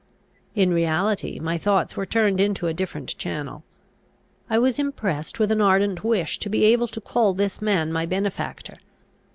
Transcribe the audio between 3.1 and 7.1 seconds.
channel. I was impressed with an ardent wish to be able to